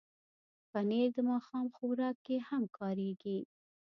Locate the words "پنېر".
0.69-1.07